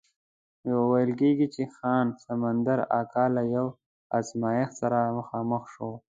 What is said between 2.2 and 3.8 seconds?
سمندر اکا له یو